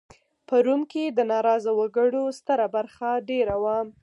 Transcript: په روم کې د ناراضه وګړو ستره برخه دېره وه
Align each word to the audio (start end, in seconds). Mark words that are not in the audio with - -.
په 0.47 0.55
روم 0.65 0.81
کې 0.91 1.03
د 1.07 1.19
ناراضه 1.31 1.71
وګړو 1.79 2.23
ستره 2.39 2.65
برخه 2.75 3.09
دېره 3.29 3.57
وه 3.63 3.77